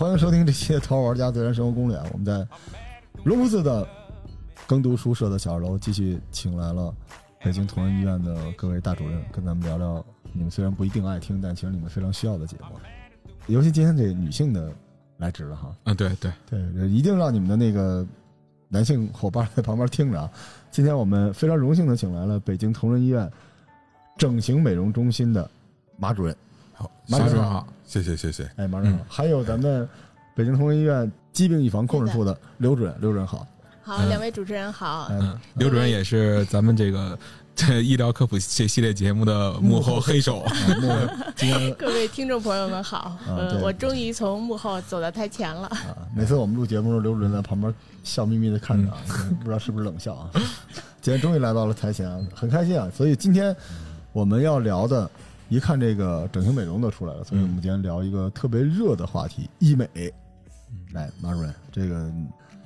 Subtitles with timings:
[0.00, 1.96] 欢迎收听这期的《淘玩家自然生活攻略》。
[2.10, 2.48] 我们在
[3.22, 3.86] 龙福寺的
[4.66, 6.90] 耕读书社的小二楼继续请来了
[7.44, 10.02] 北京同仁医院的各位大主任，跟咱们聊聊
[10.32, 12.80] 你们虽然不一定爱听，但其实你们非常需要的节目。
[13.46, 14.72] 尤其今天这女性的
[15.18, 18.06] 来值了哈，啊，对对，对，一定让你们的那个
[18.68, 20.30] 男性伙伴在旁边听着啊。
[20.70, 23.30] 今天我们非常荣幸的请来了北京同仁医院
[24.16, 25.50] 整形美容中心的
[25.98, 26.34] 马主任。
[26.80, 28.50] 好，马主任好，谢谢谢谢。
[28.56, 29.04] 哎，马主任好。
[29.06, 29.86] 还有咱们
[30.34, 33.46] 北京同仁医院疾病预防控制处的刘主任，刘主任好。
[33.82, 35.08] 好，嗯两位主持人好。
[35.10, 37.18] 哎嗯，刘主任也是咱们这个
[37.54, 40.42] 这医疗科普这系列节目的幕后黑手。
[41.76, 45.66] 各位听众朋友们好，呃对，我终于从幕后走到台前了。
[45.66, 48.98] 啊，每次我们录节目的时候，刘主任在旁边笑眯眯的看着啊，
[49.40, 50.30] 不知道是不是冷笑啊。
[51.02, 52.88] 今天终于来到了台前啊，很开心啊。
[52.94, 53.54] 所以今天
[54.12, 55.10] 我们要聊的，
[55.50, 59.88] 一看这个整形美容都出来了，所以我们今天聊一个特别热的话题——医美。
[60.92, 62.10] 来，马主任，这个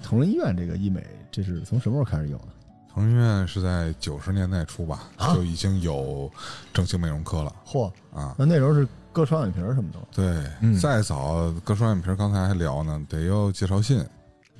[0.02, 2.48] 同仁医院这个医美，这是从什么时候开始有的？
[2.92, 6.30] 同仁医院是在九十年代初吧，啊就已经有
[6.72, 8.34] 整形美容科了嚯，啊。
[8.38, 10.04] 那那时候是割双眼皮儿什么的吗？
[10.12, 13.98] 对，嗯再早割双眼皮儿，刚才还聊呢，得要介绍信，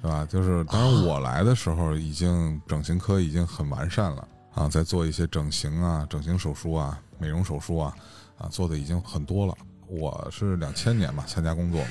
[0.00, 0.27] 是吧？
[0.27, 7.94] 就是当时我来的时候，已经整形科已经很完善了啊，在做一些整形啊、整形手术啊、美容手术啊，
[8.38, 9.55] 啊，做的已经很多了。
[9.86, 11.88] 我是两千年吧参加工作嘛，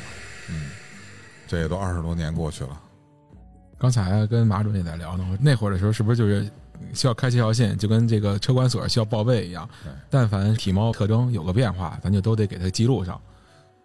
[0.50, 0.72] 嗯，
[1.48, 2.82] 这也都二十多年过去了。
[3.78, 6.50] 刚才跟马主任也在聊呢，那会儿的时候是不是就是
[6.94, 9.92] 需要开这条线，就跟这个车管所需要报备一样对？
[10.10, 13.20] 但凡体貌特征有个变化，咱就都得给它记录上。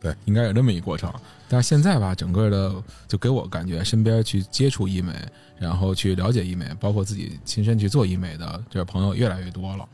[0.01, 1.13] 对，应该有这么一过程。
[1.49, 5.13] 但是现在吧，整个的就给我感觉，身边去接触医美，
[5.59, 9.89] 然后去了解医美，包括自己亲身去做医美的这朋友越来越多了。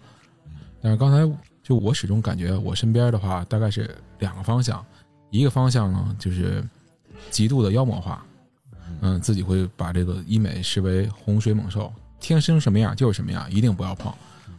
[0.82, 4.84] 但是刚才就我始终感觉，我身边的话大概是两个方向，
[5.30, 6.62] 一个方向呢就是
[7.30, 8.22] 极度的妖魔化，
[9.00, 11.90] 嗯，自己会把这个医美视为洪水猛兽，
[12.20, 14.12] 天生什么样就是什么样，一定不要碰，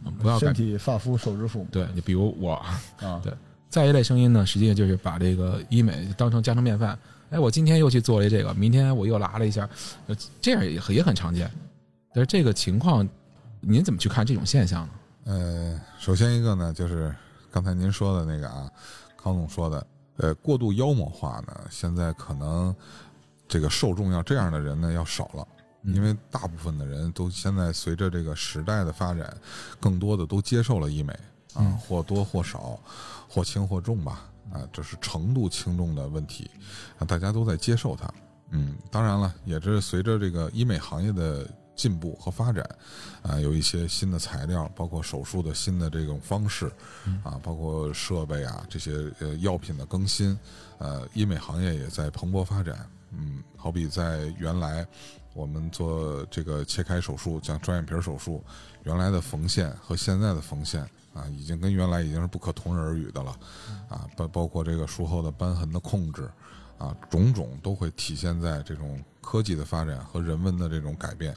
[0.04, 0.54] 嗯不要改身。
[0.54, 1.68] 体发肤受之父母。
[1.70, 3.32] 对，就比如我，啊，对
[3.76, 6.98] 再一类声音呢，实际上就是把这个医美当成家常便饭。
[7.28, 9.68] 哎，我今天又去做了这个，明天我又拉了一下，
[10.06, 11.50] 呃这样也很也很常见。
[12.14, 13.06] 但是这个情况，
[13.60, 14.92] 您怎么去看这种现象呢？
[15.24, 17.14] 呃，首先一个呢，就是
[17.50, 18.66] 刚才您说的那个啊，
[19.14, 19.86] 康总说的，
[20.16, 22.74] 呃，过度妖魔化呢，现在可能
[23.46, 25.46] 这个受众要这样的人呢要少了，
[25.82, 29.36] 因为大部分的人都现在随着这个时代的发展，
[29.78, 31.14] 更多的都接受了医美
[31.56, 32.78] 啊，或多或少，
[33.28, 36.50] 或轻或重吧，啊，这是程度轻重的问题，
[36.98, 38.12] 啊，大家都在接受它。
[38.50, 42.64] 嗯，当然了，也是随着这个医美行业的进步和发展，
[43.22, 46.70] 啊，有一些新的材料，包括手术的新的这种方式，
[47.24, 50.38] 啊，包括设备啊这些呃药品的更新，
[50.78, 52.88] 呃，医美行业也在蓬勃发展。
[53.10, 54.86] 嗯，好比在原来
[55.34, 58.42] 我们做这个切开手术，像双眼皮手术，
[58.84, 63.30] 原来的缝线和现在的缝线啊，已经跟原来已经是不可同日而语的了，
[63.88, 66.30] 啊，包包括这个术后的瘢痕的控制，
[66.76, 71.34] 啊，种种都会体现在这种科技的发展和人文的这种改变，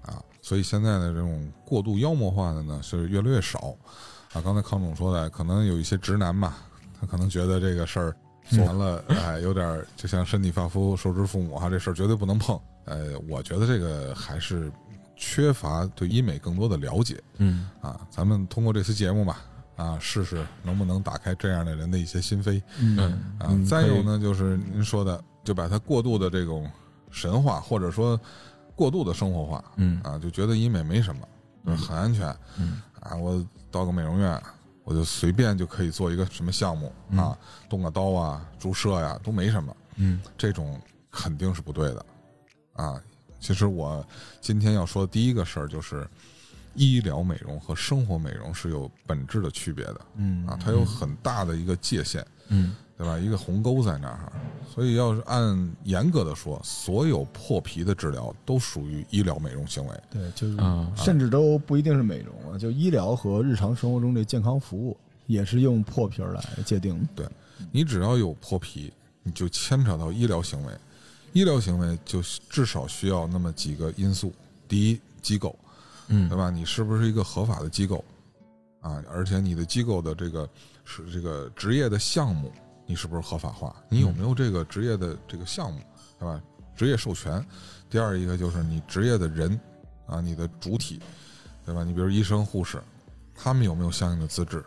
[0.00, 3.76] 啊，所以现在的这种过度妖魔化的呢是越来越少，
[4.32, 6.56] 啊，刚才康总说的，可能有一些直男吧，
[6.98, 8.16] 他可能觉得这个事儿
[8.48, 14.72] 做完了，哎，有点儿就像身体发肤受之父母哈，这事儿绝对不能碰，呃，我觉得这个还是
[15.18, 17.68] 缺乏对医美更多的了解，嗯。
[17.82, 19.44] 啊，咱们通过这次节目吧，
[19.76, 22.62] 啊，试试能不能打开这样的人的一些心扉。
[22.78, 22.96] 嗯。
[23.38, 26.70] 啊嗯，再有呢，就是您说的，就把它过度的这种
[27.10, 28.18] 神话，或者说
[28.76, 30.00] 过度的生活化，嗯。
[30.02, 31.28] 啊，就觉得医美没什么，
[31.66, 32.80] 就是很安全，嗯。
[33.00, 34.40] 啊，我到个美容院，
[34.84, 37.36] 我就随便就可以做一个什么项目啊，
[37.68, 40.20] 动个刀啊，注射呀、都没什么，嗯。
[40.36, 40.80] 这种
[41.10, 42.06] 肯定是不对的，
[42.74, 43.02] 啊，
[43.40, 44.04] 其实我
[44.40, 46.06] 今天要说的第一个事儿就是，
[46.74, 53.16] 医疗美容和生活美容是有本质的区别的，嗯啊，它有很大的一个界限，嗯对吧？
[53.16, 54.32] 一个鸿沟在那儿，
[54.68, 60.00] 所以要是按严格的说，所有破皮的治疗都属于医疗美容行为。
[60.10, 64.96] 对，就是啊甚至都不一定是美容了，就医疗和日常生活中这健康服务
[65.26, 67.08] 也是用破皮儿来界定的。
[67.14, 67.28] 对
[67.70, 68.92] 你只要有破皮，
[69.22, 70.72] 你就牵扯到医疗行为。
[71.32, 74.32] 医疗行为就至少需要那么几个因素：
[74.66, 75.58] 第一，机构，
[76.08, 76.50] 嗯对吧？
[76.50, 78.04] 你是不是一个合法的机构
[78.80, 79.02] 啊？
[79.10, 80.48] 而且你的机构的这个
[80.84, 82.52] 是这个职业的项目，
[82.86, 83.74] 你是不是合法化？
[83.88, 85.80] 你有没有这个职业的这个项目，
[86.18, 86.40] 对吧？
[86.76, 87.44] 职业授权。
[87.90, 89.58] 第二一个就是你职业的人
[90.06, 91.00] 啊，你的主体，
[91.64, 91.84] 对吧？
[91.84, 92.82] 你比如医生、护士，
[93.34, 94.64] 他们有没有相应的资质，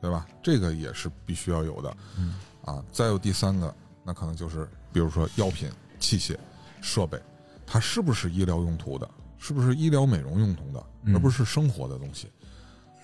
[0.00, 0.26] 对吧？
[0.42, 1.96] 这个也是必须要有的。
[2.18, 2.34] 嗯
[2.64, 5.70] 啊，再有第三个那可能就是比如说药品、
[6.04, 6.36] 器械、
[6.82, 7.18] 设备，
[7.66, 9.08] 它是不是医疗用途的，
[9.38, 12.28] 是不是医疗美容用途的，嗯而不是生活的东西，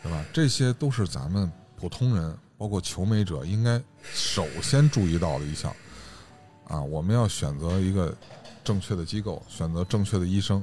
[0.02, 0.22] 对吧？
[0.34, 3.80] 这些都是咱们普通人，包括求美者应该
[4.12, 5.74] 首先注意到的一项
[6.68, 6.82] 啊。
[6.82, 8.14] 我们要选择一个
[8.62, 10.62] 正确的机构，选择正确的医生，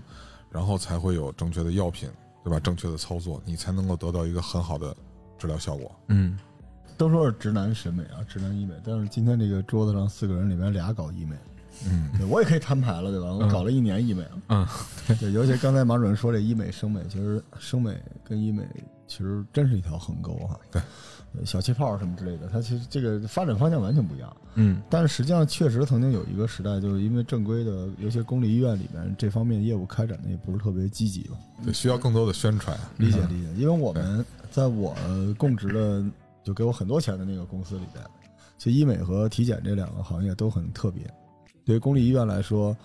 [0.52, 2.08] 然后才会有正确的药品，
[2.44, 2.60] 对吧？
[2.60, 4.96] 正确的操作，你才能够得到一个很好的
[5.40, 5.92] 治疗效果。
[6.10, 6.38] 嗯
[6.98, 11.36] 都说是直男审美啊，直男医美，但是今天这个桌子上四个人里面俩搞医美，
[11.86, 13.32] 嗯，对我也可以摊牌了，对吧？
[13.34, 14.68] 我搞了一年医美了，嗯，
[15.20, 18.64] 对，尤其刚才马主任说这医美、生美，其实生美跟医美
[19.08, 20.60] 其实真是一条横沟哈。
[20.72, 20.82] 对
[21.38, 24.36] 呃，小气泡什么之类的，它其实这个发展方向完全不一样。
[24.56, 31.38] 嗯但是实际上确实曾经有一个时代，就是因为正规的尤其公立医院里面这方面业务开展的也不是特别积极吧。
[31.64, 32.76] 对，需要更多的宣传。
[32.98, 34.96] 理解理解，因为我们在我
[35.38, 36.04] 供职的
[36.44, 38.04] 就给我很多钱的那个公司里边，
[38.58, 41.04] 其实医美和体检这两个行业都很特别。
[41.68, 42.76] 对于公立医院来说，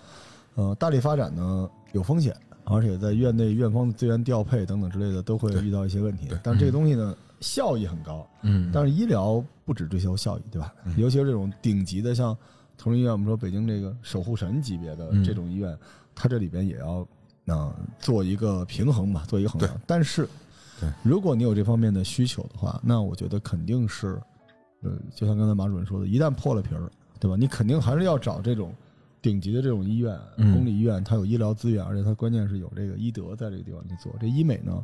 [0.55, 2.35] 呃，大力发展呢有风险，
[2.65, 6.27] 而且在院内院方的资源调配等等之类的都会遇到一些问题。
[6.43, 10.73] 但是这个东西呢，效益很高，嗯，但是医疗不只追求效益，对吧？
[10.85, 12.37] 嗯尤其是这种顶级的，像
[12.77, 15.77] 同仁医院，我们说北京这个守护神级别的嗯这种医院，
[16.13, 17.07] 它这里边也要
[17.45, 19.81] 呃做一个平衡嘛，做一个衡量。
[19.87, 20.27] 但是，
[20.81, 24.21] 对，如果你有这方面的需求的话，那我觉得肯定是，
[24.81, 26.91] 呃，就像刚才马主任说的，一旦破了皮儿，
[27.23, 27.37] 对吧？
[27.39, 28.73] 你肯定还是要找这种
[29.21, 34.13] 顶级的这种医院，嗯公立医院，它有医疗资源，而且它关键是有这个医德在这个地方去做。
[34.19, 34.83] 这医美呢，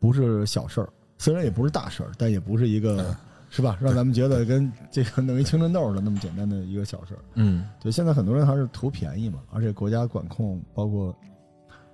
[0.00, 0.88] 不是小事儿，
[1.18, 3.14] 虽然也不是大事儿，但也不是一个。
[3.50, 3.78] 是吧？
[3.80, 7.20] 让咱们觉得跟这个弄一青春痘的那么简单的一个小事儿。
[7.36, 11.16] 嗯对，现在很多人还是图便宜嘛，而且国家管控，包括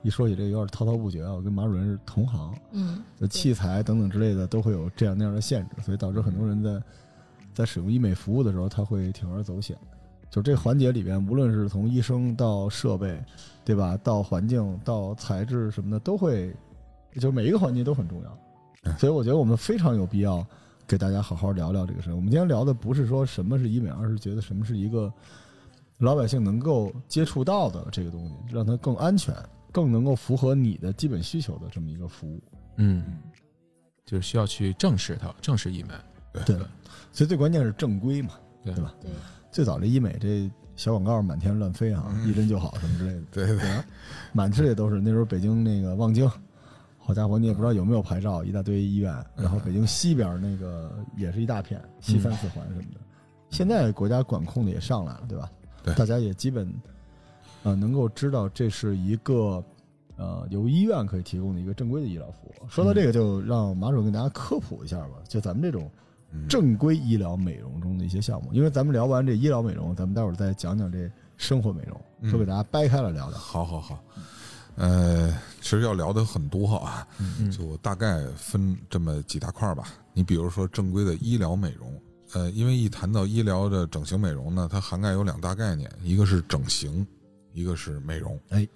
[0.03, 1.33] 一说起这个有点滔滔不绝啊。
[1.33, 6.83] 我跟马主任是同行，嗯，就器材等等之类的都会有这样那样的限制，所以导致很多人在
[7.55, 9.77] 在使用医美服务的时候，他会铤而走险。
[10.31, 13.23] 就这环节里边，无论是从医生到设备，
[13.65, 16.53] 对吧，到环境到材质什么的，都会，
[17.21, 18.93] 就每一个环节都很重要。
[18.99, 20.45] 所以我觉得我们非常有必要
[20.89, 22.17] 给大家好好聊聊这个事儿。
[22.17, 25.13] 我们今天聊的不是说什么是医美，而是觉得什么是一个
[25.99, 29.33] 老百姓能够接触到的这个东西，让它更安全、
[29.71, 32.43] 更能够符合你的基本需求的这么一个服务。
[32.79, 33.05] 嗯，
[34.05, 35.95] 就是需要去正视它，正视医美。
[36.45, 36.57] 对，
[37.13, 38.31] 所以最关键是正规嘛，
[38.65, 38.95] 对对吧？
[39.01, 39.11] 对，
[39.53, 43.85] 最早这医美这小广告满天乱飞啊，嗯一针就好什么之类的，对对对？
[44.33, 45.01] 满世界都是。
[45.01, 46.29] 那时候北京那个望京，
[46.99, 49.15] 好家伙，你也不知道有没有牌照，一大堆医院。
[49.37, 53.01] 然后北京西边那个也是一大片，西三四环什么的。
[53.51, 55.49] 现在国家管控的也上来了，对吧？
[55.85, 56.75] 对大家也基本
[57.63, 59.63] 呃能够知道这是一个
[60.17, 62.69] 呃由医院可以提供的一个正规的医疗服务。
[62.69, 65.89] 说到这个，就让马主任给大家科普一下吧，就咱们这种。
[66.35, 73.39] 嗯正规医疗美容中的一些项目，因为咱们聊完这医疗美容，咱们待会儿再讲讲这生活美容，嗯都给大家掰开了聊聊。
[73.39, 74.05] 好好好，
[74.75, 79.85] 呃，其实要聊的很多啊，嗯就大概分这么几大块儿吧。
[80.13, 82.01] 你比如说正规的医疗美容，
[82.33, 87.07] 呃，因为一谈到医疗的整形美容呢，它涵盖有两大概念，一个是整形，
[87.53, 88.39] 一个是美容。
[88.49, 88.67] 哎，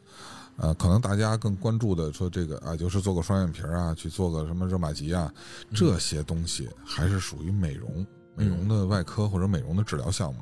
[0.58, 5.32] 呃，可能大家更关注的说这个啊，就是做个双眼皮儿啊，去做个什么热玛吉啊，
[5.72, 10.40] 这些东西还是属于美容、美容的外科或者美容的治疗项目。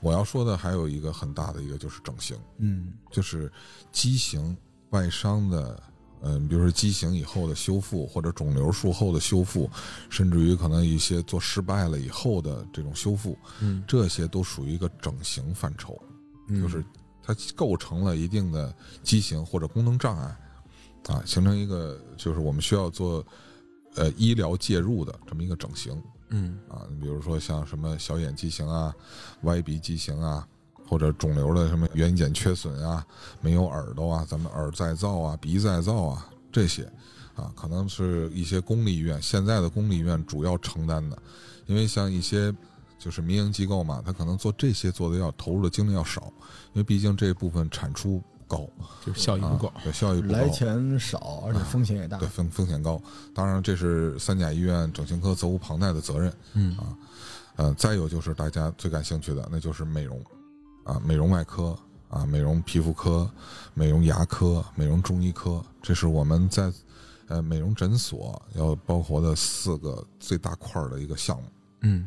[0.00, 2.36] 我要说的还有一个很大的一个就是整形。
[2.58, 3.52] 嗯就是
[3.92, 4.56] 畸形
[4.90, 5.82] 外伤的，
[6.22, 9.70] 嗯、比如说畸形以后的修复，或者肿瘤术后的修复，
[10.08, 16.00] 甚至于可能一些做失败了以后的这种修复，嗯这些都属于一个整形范畴，
[16.48, 16.82] 就是
[17.22, 20.36] 它构成了一定的畸形或者功能障碍，
[21.08, 23.24] 啊，形成一个就是我们需要做
[23.94, 26.02] 呃医疗介入的这么一个整形。
[26.34, 28.94] 嗯啊，你比如说像什么小眼畸形啊、
[29.42, 30.48] 歪鼻畸形啊，
[30.88, 33.06] 或者肿瘤的什么眼睑缺损啊、
[33.42, 36.84] 没有耳朵啊、咱们耳再造啊、鼻再造啊这些，
[37.34, 41.18] 啊，可能是一些公立医院现在的公立医院主要承担的，
[41.66, 42.50] 因为像一些
[43.02, 46.32] 就是民营机构嘛，它可能做这些做的要投入的精力要少，
[46.72, 48.64] 因为毕竟这部分产出高，
[49.04, 49.80] 就是效益不够啊。
[49.82, 52.28] 对效益不高，来钱少，而且风险也大对。
[52.28, 53.02] 风风险高。
[53.34, 56.32] 当然，这是三甲医院整形科责无旁贷的责任。
[56.52, 56.96] 嗯啊，
[57.56, 60.24] 呃，再有就是大家最感兴趣的，那就是美容
[60.84, 61.76] 啊，美容外科
[62.08, 63.28] 啊，美容皮肤科、
[63.74, 66.72] 美容牙科、美容中医科，这是我们在
[67.26, 71.42] 呃美容诊所要包括的四个最大块儿的一个项目。
[71.80, 72.06] 嗯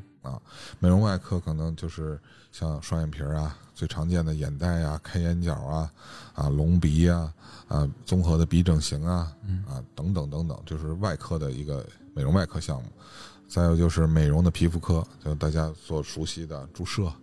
[0.80, 2.20] 美容外科可能就是
[2.52, 5.92] 像双眼皮儿啊，最常见的眼袋啊、开眼角啊、
[6.34, 7.34] 啊隆鼻啊、
[7.68, 9.32] 啊综合的鼻整形啊、
[9.68, 12.90] 啊等等等等，就是外科的一个美容外科项目。
[13.48, 17.16] 再有就是美容的皮肤科，就大家所熟悉的注射啊，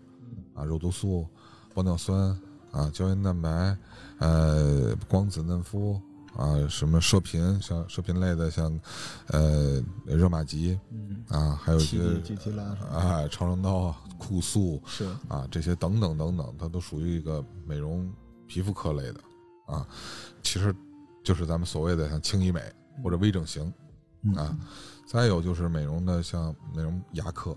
[0.55, 1.27] 啊，肉毒素、
[1.75, 2.39] 玻尿酸
[2.71, 3.77] 啊、胶原蛋白，
[4.19, 6.01] 呃，光子嫩肤
[6.37, 8.81] 啊，什么射频，像射频类的，像
[9.29, 12.61] 呃热玛吉嗯，啊，还有一气些
[12.91, 18.11] 啊超声刀啊、酷素是啊这些等等等等，它都属于一个美容
[18.47, 19.21] 皮肤科类的
[19.67, 19.87] 啊，
[20.43, 20.75] 其实
[21.23, 22.63] 就是咱们所谓的像轻医美
[23.03, 23.73] 或者微整形。
[24.25, 24.57] 嗯啊，
[25.05, 27.51] 再有就是美容的，像美容牙科，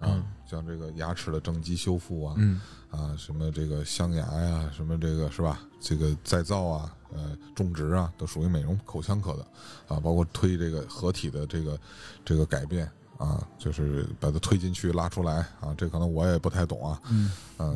[0.00, 5.60] 啊，嗯像这个牙齿的正畸修复啊，嗯啊，什么这个镶牙呀，什么这个是吧？
[5.80, 9.46] 这个再造啊，呃，种植啊，都属于美容口腔科的，
[9.94, 11.80] 啊，包括推这个合体的这个
[12.24, 17.30] 这个改变啊，就是把它推进去拉出来啊，这可能我也不太懂啊，嗯，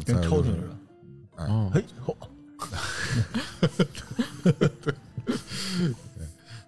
[0.04, 0.76] 再有就是抽出似的。
[1.36, 1.46] 哎。
[1.46, 1.84] 哦，嘿，
[4.82, 4.94] 对。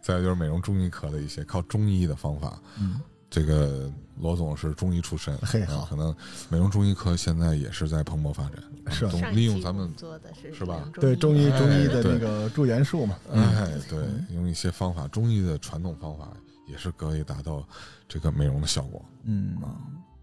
[0.02, 3.00] 再有就是美容中医科的一些靠中医的方法，嗯，
[3.30, 5.78] 这个罗总是中医出身，嘿好。
[5.78, 6.14] 啊可能
[6.48, 8.54] 美容中医科现在也是在蓬勃发展，
[8.90, 9.06] 是。
[9.30, 10.90] 利用咱们做的是是吧？
[10.94, 16.32] 对中医哎中医的那个驻颜术嘛，哎，对，用一些方法，中医的传统方法
[16.66, 17.64] 也是可以达到
[18.08, 19.00] 这个美容的效果。
[19.22, 19.56] 嗯。
[19.62, 19.78] 啊，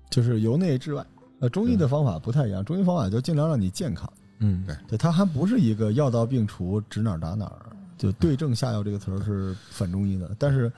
[0.09, 1.05] 就是由内至外。
[1.39, 4.65] 呃，中医的方法不太一样，中医方法就尽量让你健康，嗯。
[4.65, 4.75] 对。
[4.89, 10.71] 对，它还不是一个药到病除，指哪儿打哪儿，就对症下药这个词儿是反中医的，但是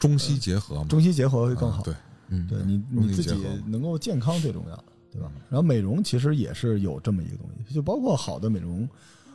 [0.00, 1.78] 中西结合嘛，中西结合会更好。
[1.78, 1.94] 啊对，
[2.30, 3.34] 嗯对你你自己
[3.66, 5.30] 能够健康最重要，对吧？
[5.48, 8.88] 然后美容其实也是有这么一个东西，就包括好的美容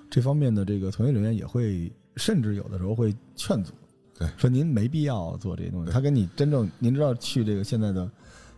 [0.10, 3.72] 这方面的这个从业人员也会，甚至有的时候会劝阻，
[4.18, 5.92] 对说您没必要做这些东西。
[5.92, 8.10] 他跟你真正，您知道去这个现在的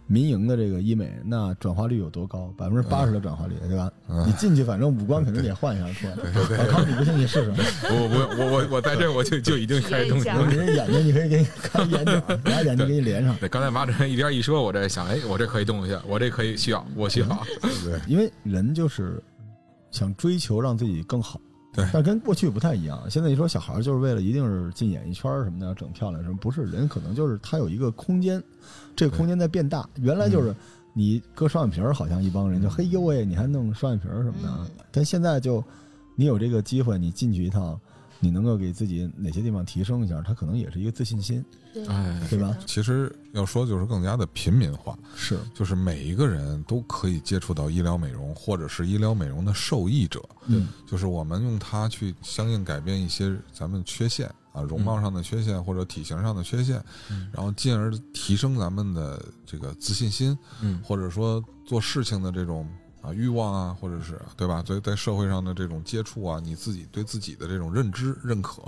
[0.07, 2.53] 民营的这个医美，那转化率有多高？
[2.57, 3.91] 百分之八十的转化率，对吧？
[4.07, 6.15] 嗯你进去反正五官肯定得换一下出来。
[6.15, 7.51] 对对老康，你不信你试试。
[7.83, 10.47] 我我我我我在这我就就已经开始动了。
[10.49, 13.35] 你这眼睛你可以给你看眼睛，把眼睛给你连上。
[13.35, 17.27] 对，刚才马主任一边一说，我这想，哎，我这可以动一下，我这可以需要，我需要。
[17.83, 19.21] 对因为人就是
[19.91, 21.39] 想追求让自己更好，
[21.77, 22.99] 对但跟过去不太一样。
[23.09, 28.43] 现在你说小孩儿就是为了一定是进演艺圈儿什么的，整漂亮什么，不是人可能就是他有一个空间，
[28.95, 29.87] 这个空间在变大。
[30.01, 30.53] 原来就是
[30.93, 35.63] 你割双眼皮儿，好像一帮人就嘿呦喂，你还弄双眼皮儿什么的嗯，但现在就
[36.15, 37.79] 你有这个机会，你进去一趟。
[38.19, 41.43] 你能够给自己哪些地方提升一下，它可能也是一个自信心，
[41.73, 41.85] 对。
[41.87, 42.57] 哎对吧？
[42.65, 50.21] 其实要说就是更加的平民化，是，就是每一个人都可以接触到医疗美容，或者是医疗美容的受益者。
[50.47, 56.83] 嗯，就是我们用它去相应改变一些咱们缺陷啊，容貌上的缺陷或者体型上的缺陷，
[57.31, 60.81] 然后进而提升咱们的这个自信心，嗯。
[60.83, 62.67] 或者说做事情的这种
[63.07, 64.61] 啊欲望啊，或者是对吧？
[64.61, 68.61] 在在社会上的这种接触啊，你自己对自己的这种认知、认可，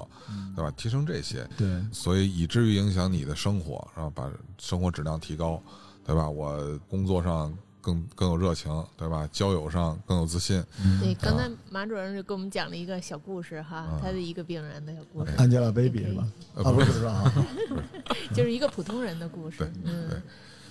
[0.55, 0.71] 对吧？
[0.77, 5.61] 提升这些，对，所以以至于影响你的生活，然后把生活质量提高，
[6.05, 6.29] 对吧？
[6.29, 9.27] 我工作上更更有热情，对吧？
[9.31, 10.63] 交友上更有自信，
[11.01, 16.27] 对，刚才马主任就给我们讲了一个小故事哈啊，他的一个病人的小故事，Angelababy 是吧？
[16.55, 17.33] 呃啊，不是不是啊，
[18.33, 19.73] 就是一个普通人的故对事。
[19.83, 20.21] 嗯对，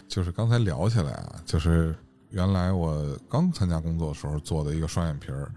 [0.09, 1.95] 就是刚才聊起来啊，就是
[2.31, 5.51] 原来我刚参加工作的时候做的一个双眼皮儿，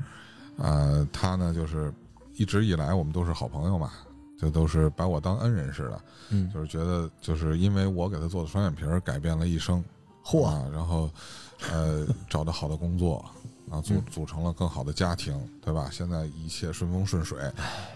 [0.57, 1.93] 呃，他呢就是
[2.35, 3.91] 一直以来我们都是好朋友嘛，
[4.39, 6.49] 就都是把我当恩人似的，嗯。
[6.53, 9.83] 就是觉得就是因为我给他做的双眼皮儿改变了一生，
[10.23, 11.09] 嚯，啊，然后
[11.71, 13.23] 呃找到好的工作，
[13.69, 15.89] 啊组组成了更好的家庭，对吧？
[15.91, 17.39] 现在一切顺风顺水，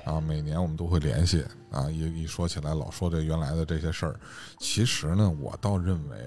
[0.05, 4.19] 啊，每年我们都会联系，啊，一一说起来老说这原来的这些事儿，
[4.59, 6.17] 其实呢，我倒认为，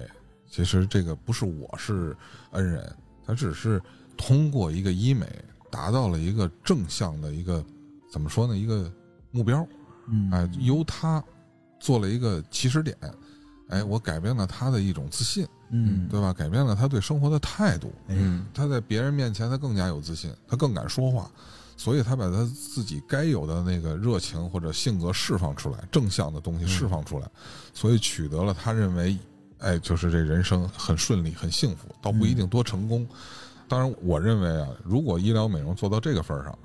[0.49, 2.15] 其实这个不是我是
[2.51, 3.81] 恩人，他只是
[4.17, 5.27] 通过一个医美
[5.69, 7.63] 达到了一个正向的一个
[8.11, 8.57] 怎么说呢？
[8.57, 8.91] 一个
[9.31, 9.65] 目标，
[10.07, 11.23] 嗯，哎，由他
[11.79, 12.97] 做了一个起始点，
[13.69, 15.47] 哎，我改变了他的一种自信。
[15.71, 16.33] 嗯，对吧？
[16.33, 21.29] 改变了他对生活的态度，嗯他在别人面前他更加有自信，他更敢说话，
[21.77, 27.29] 所以他把他自己该有的那个热情或者性格释放出来，正向的东西释放出来，
[27.71, 29.15] 所以取得了他认为，
[29.59, 33.07] 哎，就是这人生很顺利、很幸福，倒不一定多成功。
[33.67, 36.57] 当然，我认为啊，如果医疗美容做到这个份儿上，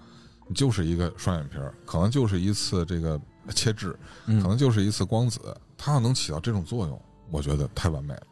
[0.49, 3.21] 你就是一个双眼皮儿，可能就是一次这个
[3.55, 3.95] 切痣，
[4.27, 5.41] 嗯可能就是一次光子，
[5.77, 8.23] 它要能起到这种作用，我觉得太完美了。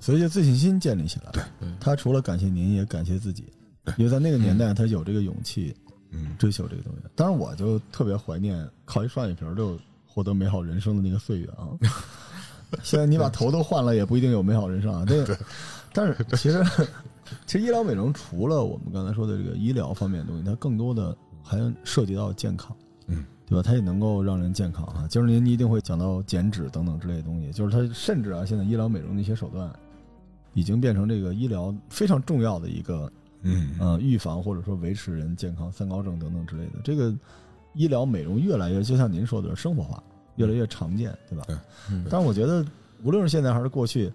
[0.00, 1.30] 所以就自信心建立起来。
[1.32, 3.52] 对对他除了感谢您，也感谢自己
[3.84, 5.76] 对，因为在那个年代，他有这个勇气
[6.10, 7.00] 嗯，追求这个东西。
[7.14, 11.68] 当然，我就特别怀念靠一双眼皮儿就获得美好人生的那个岁月啊。
[12.82, 15.04] 现在你把头都换了，也不一定有美好人生啊。
[15.06, 15.38] 这个，
[15.92, 16.64] 但是其实，
[17.46, 22.76] 其实医疗美容除了我们刚才说的这个医疗方面的东西，它更多的还涉及到健康。
[23.06, 23.24] 嗯。
[23.46, 23.62] 对吧？
[23.62, 25.06] 它也能够让人健康啊。
[25.06, 29.70] 就是您一定会讲到减脂等等之类的东西，就是它甚至啊，现在医疗美容的一些手段，
[30.54, 36.72] 已经变成这个医疗非常重要的一个嗯呃，预防或者说维持人健康、三高症等等之类的。
[36.82, 37.14] 这个
[37.74, 40.02] 医疗美容越来越，就像您说的，生活化，
[40.36, 41.44] 越来越常见，对吧？
[41.46, 41.56] 对
[41.90, 42.04] 嗯。
[42.10, 42.64] 但是我觉得，
[43.02, 44.12] 无论是现在还是过去，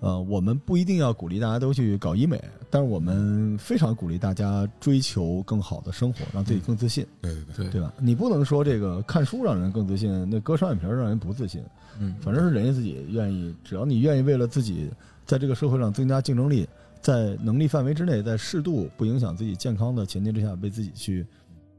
[0.00, 7.68] 呃，我们不一定要鼓励大家都去搞医美，但是我们非常鼓励大家追求更好的生活，让自己更自信，对对对，对。
[7.70, 7.92] 对吧？
[7.98, 11.62] 你不能说这个看书让人更自信，那割双眼皮让人不自信，
[12.00, 14.90] 嗯，反正是人家自己愿意，只要你愿意为了自己
[15.24, 16.68] 在这个社会上增加竞争力，
[17.00, 21.24] 在能力范围之内，在适度不影响自己健康的前提之下，为自己去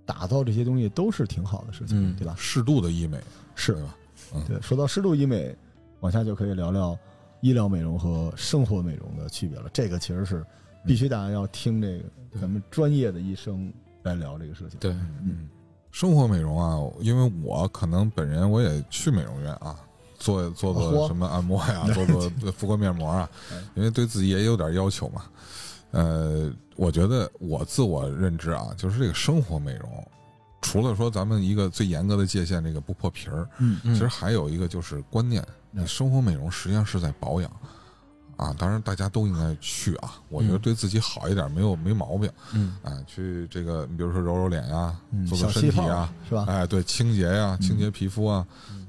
[0.05, 2.35] 打造这些东西，都是挺好的事情，嗯对吧？
[2.37, 3.17] 适度的医美
[3.55, 3.95] 是对吧？
[4.47, 4.61] 对。
[4.61, 5.55] 说到适度医美，
[6.01, 6.97] 往下就可以聊聊
[7.41, 9.69] 医疗美容和生活美容的区别了。
[9.73, 10.45] 这个其实是
[10.85, 12.03] 必须大家要听这个
[12.41, 13.71] 咱们专业的医生
[14.03, 14.79] 来聊这个事情。
[14.79, 15.47] 对，嗯，
[15.91, 19.79] 生活美容啊，因为我可能本人我也去美容院啊，
[20.17, 25.23] 做做做什么按摩呀， 做做敷个面膜啊哎，因为对自己也有点要求嘛。
[25.93, 30.07] 呃，我觉得我自我认知啊，就是这个生活美容，
[30.61, 37.49] 除了说咱们一个最严格的界限，这个不破皮儿，嗯嗯其实还有一个就是观念，你生活美容实际上是在保养。
[38.35, 42.27] 啊，当然大家都应该去啊，我觉得嗯对自己好一点没有没毛病。
[42.51, 46.45] 嗯啊，去这个，你比如说揉揉脸呀、嗯，做做身体啊，是吧？
[46.47, 48.45] 哎，对，清洁呀、嗯清洁皮肤啊，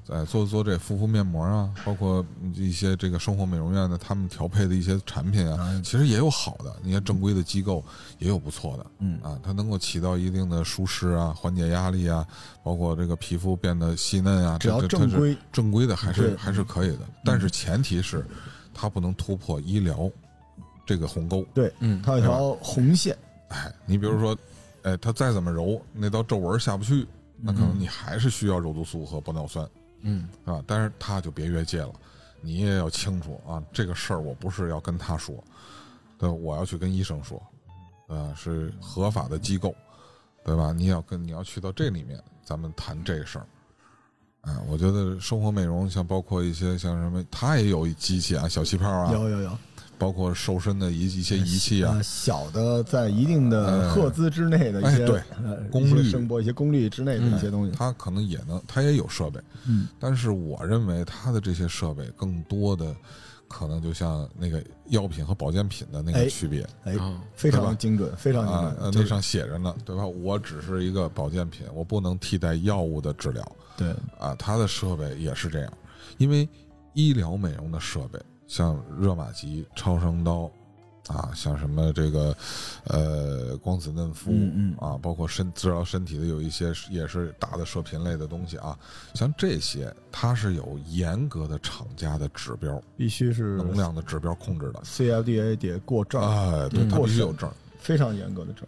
[0.08, 7.82] 哎，做做这敷敷面膜啊，包括一些这个生活美容院的他们调配的一些产品啊，啊其实也有好的，那些正规的机构
[8.18, 12.26] 也有不错的嗯啊，它能够起到一定的舒适啊、缓解压力啊，
[12.62, 18.26] 包括这个皮肤变得细嫩啊，只要正规，正规的还是还是可以的，但是前提是
[18.74, 20.10] 它不能突破医疗
[20.84, 21.42] 这个鸿沟。
[21.54, 23.16] 对，嗯，它有一条红线，
[23.48, 24.36] 哎，你比如说，
[24.82, 27.06] 哎，它再怎么揉，那道皱纹下不去，
[27.40, 29.64] 那可能你还是需要肉毒素和玻尿酸。
[29.64, 29.70] 嗯
[30.44, 31.92] 啊，但是他就别越界了，
[32.40, 35.42] 你也要清楚啊，这个事儿我不是要跟他说，
[36.18, 37.42] 对，我要去跟医生说，
[38.08, 39.74] 呃，是合法的机构，
[40.44, 40.72] 对吧？
[40.72, 43.46] 你要跟你要去到这里面，咱们谈这个事儿。
[44.42, 49.58] 啊，我觉得生活美容像包括一些像什么，它也有机器啊，小气泡啊，有有有
[50.04, 51.94] 包括瘦身的一一些仪器啊。
[51.96, 56.10] 呃，小的在一定的赫兹之内的一些哎对呃功率。
[56.10, 62.94] 声波、一些功率之内的一些东西，它可能也能，它也有设备，嗯，但是我认为它的这些设备更多的
[63.48, 66.66] 可能就像那个药品和保健品的那哎个区别。
[66.84, 69.04] 哎，啊非常精准，非常精准，就是。
[69.04, 70.06] 那上写着呢，对吧？
[70.06, 73.56] 我只是一个保健品，我不能替代药物的治疗。
[73.78, 73.88] 对，
[74.18, 74.36] 啊。
[74.38, 75.72] 它的设备也是这样，
[76.18, 76.46] 因为
[76.92, 80.50] 医疗美容的设备，像热玛吉、超声刀
[81.08, 82.34] 啊，像什么这个
[82.84, 88.78] 呃光子嫩肤嗯嗯啊，包括身治疗身体的有一些也是大的射频类的东西啊，
[89.14, 94.80] 像这些它是有严格的厂家的指标、必须是能量的指标控制的。
[94.82, 97.50] CFDA 得过证，哎，对，必须有证。
[97.78, 98.64] 非常严格的证，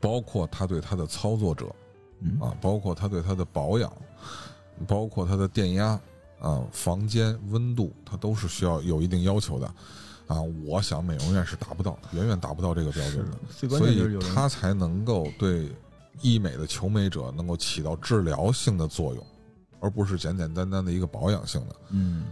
[0.00, 1.72] 包括他对他的操作者
[2.18, 3.92] 嗯啊，包括他对他的保养，
[4.88, 6.00] 包括他的电压
[6.40, 9.66] 啊、房间温度，它都是需要有一定要求的
[10.26, 10.40] 啊。
[10.64, 15.70] 我想美容院是达不到，远远达不到这个标准的，所以它才能够对
[16.22, 19.26] 医美的求美者能够起到治疗性的作用，
[19.80, 21.76] 而不是简简单单的一个保养性的。
[21.90, 22.24] 嗯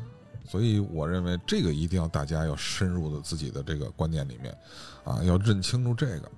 [0.50, 4.56] 所以我认为这个一定要大家要深入的自己的这个观念里面，
[5.04, 6.30] 啊，要认清楚这个，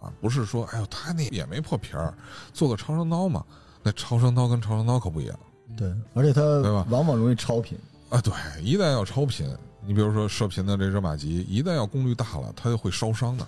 [0.00, 2.12] 啊，不是说哎呦他那也没破皮儿，
[2.52, 3.44] 做个超声刀嘛，
[3.80, 5.38] 那超声刀跟超声刀可不一样
[5.76, 7.78] 对，而且它对吧往往容易超频，
[8.08, 8.20] 啊。
[8.20, 9.48] 对，一旦要超频，
[9.86, 13.46] 你比如说射频的这热玛吉，一旦要功率大了，它就会烧伤的，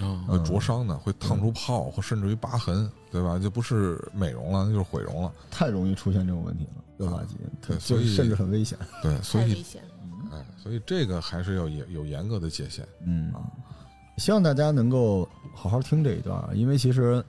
[0.00, 3.38] 哦呃，灼伤的，会烫出泡或甚至于疤痕，对吧？
[3.38, 5.32] 就不是美容了，那就是毁容了。
[5.50, 10.36] 太容易出现这种问题了，热玛吉，对所以甚至很危险，对，所以危险了。
[10.36, 12.86] 哎，所以这个还是要有有严格的界限。
[13.06, 13.40] 嗯啊，
[14.18, 17.24] 希望大家能够好好听这一段啊，因为其实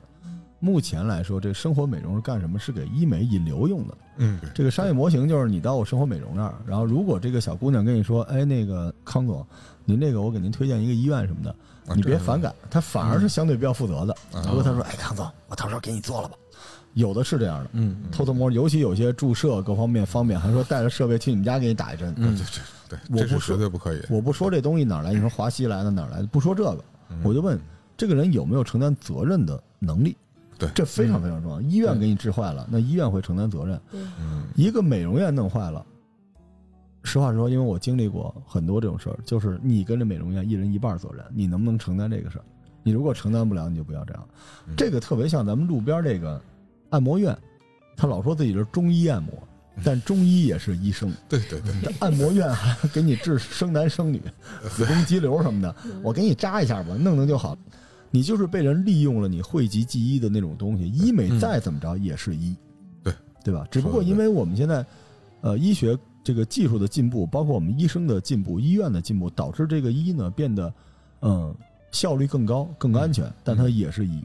[0.60, 2.60] 目前来说，这生活美容是干什么？
[2.60, 3.98] 是给医美引流用的。
[4.18, 9.46] 嗯，这个商业模型就是你到我生活美容那儿，然后如果这个小姑娘跟你说，哎，那个康总，
[9.86, 11.56] 您这个我给您推荐一个医院什么的，
[11.96, 14.16] 你别反感，她反而是相对比较负责的。
[14.34, 16.36] 嗯如果他说，哎，康总，我到时候给你做了吧，
[16.94, 22.14] 有的是这样的，嗯偷偷摸，尤其有些注射各方面方便，还说带着设备去你们家给你打一针。
[22.18, 24.02] 嗯这这对，这是我不绝对不可以。
[24.10, 27.58] 我不说这东西哪来，你说华西来的哪来的，不说这个，嗯我就问
[27.96, 30.18] 这个人有没有承担责任的能力。
[30.60, 31.62] 对这非常非常重要。
[31.62, 33.80] 医院给你治坏了，那医院会承担责任。
[34.56, 35.84] 一个美容院弄坏了，
[37.04, 42.44] 实话实说，因为我经历过很多这种事儿，就是你跟这美容院一人一半责任，你能不能承担这个事儿？
[42.84, 44.28] 你如果承担不了，你就不要这样。
[44.68, 46.42] 嗯这个特别像咱们路边这个
[46.90, 47.38] 按摩院，
[47.96, 49.34] 他老说自己是中医按摩，
[49.84, 51.14] 但中医也是医生。
[51.30, 54.22] 对对对，这按摩院还给你治生男生女、
[54.70, 57.58] 子宫肌瘤什么的，我给你扎一下吧，弄弄就好。
[58.12, 60.88] 你就是被人利用了你讳疾忌医的那种东西。
[60.88, 61.40] 医美嗯。
[61.40, 62.56] 再怎么着也是医，
[63.04, 63.14] 对。
[63.44, 63.66] 对吧？
[63.72, 64.86] 只不过因为我们现在，
[65.42, 70.74] 呃，医学这个技术的进步，包括我们医生的进步、医院的进步，导致这个医呢变得，
[71.22, 71.56] 嗯，
[71.92, 74.22] 效率更高、更安全，但它也是医，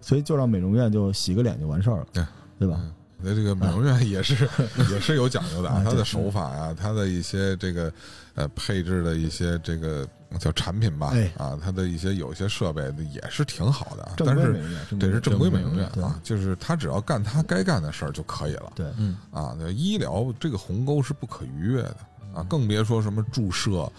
[0.00, 2.24] 所以就让美容院就洗个脸就完事儿了，对
[2.58, 2.78] 对吧？
[2.82, 2.92] 嗯。
[3.24, 4.48] 那这个美容院也是
[4.90, 7.92] 也是有讲究的啊，它的手法呀，它的一些这个
[8.34, 10.04] 呃配置的一些这个
[10.38, 14.62] 叫产品吧哎，啊，它的一些有一些设备也是挺好的啊，但是
[14.98, 19.56] 这是正规美容院对啊，就是他只要干他该干的事儿就可以了对，嗯啊。
[19.74, 21.96] 医疗这个鸿沟是不可逾越的
[22.34, 23.90] 啊，更别说什么注射。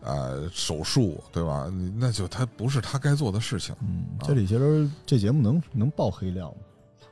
[0.00, 1.68] 呃，手术对吧？
[1.96, 3.74] 那就他不是他该做的事情。
[3.80, 6.58] 嗯，啊这里其实这节目能能爆黑料吗？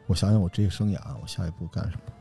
[0.06, 2.12] 我想想，我这个生涯，我下一步干什么？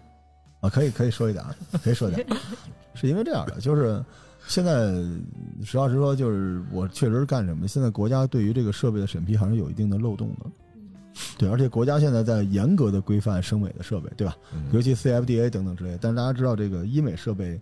[0.62, 2.26] 啊，可以可以说一点啊，可以说一点，
[2.96, 4.04] 是因为这样的，就是
[4.48, 4.92] 现在
[5.64, 7.68] 实话实说，就是我确实是干什么？
[7.68, 10.46] 现在国家对于这个设备的审批还是有一定的漏洞的，
[11.38, 14.36] 对，而且国家现在在严格的规范生美的设备，对吧？
[14.54, 15.98] 嗯尤其 CFDA 等等之类。
[16.00, 17.60] 但是大家知道，这个医美设备，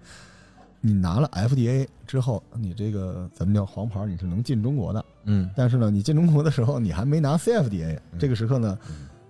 [0.81, 5.03] 你拿了 FDA 之后，你这个咱们叫黄牌，你是能进中国的。
[5.25, 8.77] 嗯但是呢，你进中国的时候，你还没拿 CFDA，这个时刻呢，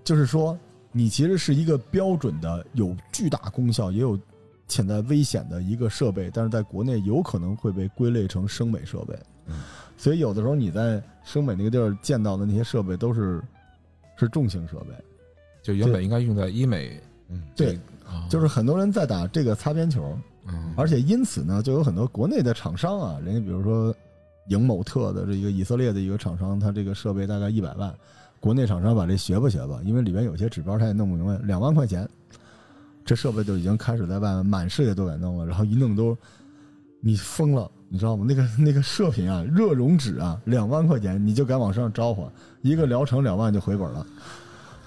[0.03, 0.57] 就是说
[0.91, 4.17] 你其实是一个标准的、有巨大功效也有
[4.73, 9.15] 潜在危险的一个设备，但是在国内有可能会被归类成生美设备。
[9.45, 9.61] 嗯。
[9.95, 13.39] 所以有的时候你在生美那个地儿见到的那些设备都是
[14.17, 14.95] 是重型设备，
[15.61, 18.25] 就原本应该用在医美，嗯，对，啊。
[18.29, 20.73] 就是很多人在打这个擦边球，嗯。
[20.75, 23.95] 而且因此呢，就有很多国内的厂商啊，人家比如说
[24.49, 27.93] 影某特的这一个以色列的一个厂商，他这个设备大概一百万，
[28.39, 32.09] 国内厂商把这学吧学吧，因为里边有些指标他也弄不明白，两万块钱，
[33.05, 36.17] 这设备就已经开始在外面满世界都给弄了，然后一弄都
[37.01, 38.25] 你疯了，你知道吗？
[38.27, 42.29] 那个那个射频啊，热熔纸啊，两万块钱你就敢往上招呼，
[42.61, 44.05] 一个疗程两万就回本了。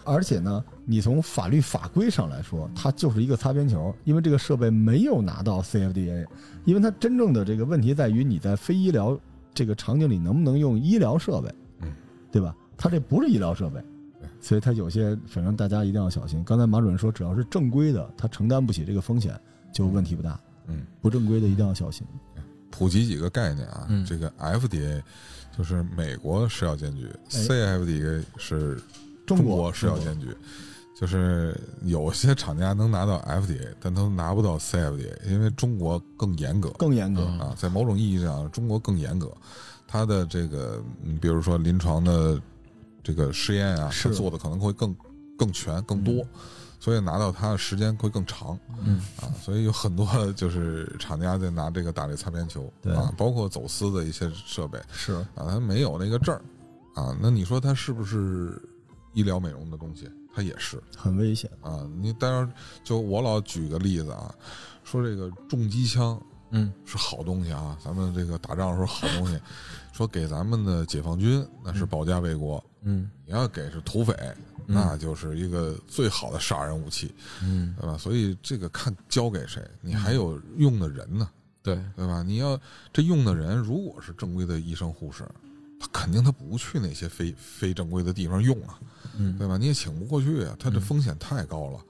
[0.04, 6.24] 而且呢，你从法律法规上来说，它就是一个擦边球，因为这个设备没有拿到 CFDA，
[6.64, 9.18] 因为它真正的这个问题在于你在非医疗
[9.52, 11.92] 这个场景里能不能用医疗设备，嗯，
[12.30, 12.54] 对吧？
[12.76, 13.84] 它这不是医疗设备对，
[14.40, 16.42] 所以它有些反正大家一定要小心。
[16.44, 19.38] 刚才马主任说，只要是正规的，它承担不起这个风险，
[19.72, 22.06] 就问题不大；嗯，不正规的一定要小心。
[22.70, 25.02] 普及几个概念啊，嗯这个 FDA
[25.56, 28.80] 就是美国食药监局、c f d a 是
[29.26, 30.28] 中国国食药监局。
[30.98, 39.30] 就是有些厂家能拿到 FDA，但都拿不到 CFDA，因为中国更严格更严格，嗯啊，在某种意义上，中国更严格。
[39.86, 42.40] 它的这个，嗯比如说临床的
[43.06, 44.92] 这个实验啊，是做的可能会更
[45.38, 46.26] 更全、更多，
[46.80, 48.58] 所以拿到它的时间会更长。
[48.84, 56.42] 嗯啊，所以有很多 就是厂家在拿这个打这擦边球对啊，包括走私的一些设备是啊，它没有那个证儿
[57.00, 58.60] 啊，那你说它是不是
[59.14, 60.10] 医疗美容的东西？
[60.34, 61.48] 它也是很危险。
[61.60, 61.88] 啊。
[62.02, 64.34] 你当然，就我老举个例子啊，
[64.82, 69.40] 说这个重机枪嗯是好东西啊，咱们这个打仗的时候好东西，
[69.96, 74.14] 说给咱们的解放军那是保家卫国，嗯你要给是土匪，
[74.66, 77.14] 那就是一个最好的杀人武器。
[77.42, 77.96] 嗯，对吧？
[77.96, 81.26] 所以这个看交给谁，你还有用的人呢，
[81.62, 82.22] 对，对吧？
[82.22, 82.60] 你要
[82.92, 85.26] 这用的人如果是正规的医生护士，
[85.80, 88.78] 他肯定他不去那些非非正规的地方用啊，
[89.16, 89.56] 嗯对吧？
[89.56, 91.80] 你也请不过去啊，他这风险太高了，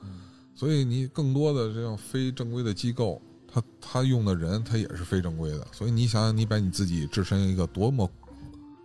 [0.54, 3.20] 所以你更多的这样非正规的机构，
[3.56, 8.08] 他他用的人他也是非正规的，所以你想想，你把你自己置身一个多么